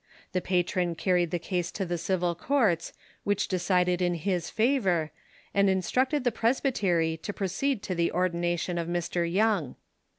[0.31, 2.91] The patron carried the case to the civil courts,
[3.23, 5.11] which decided in his favor,
[5.53, 9.31] and instructed the Presbytery to proceed to the ordination of Mr.
[9.31, 9.75] Young.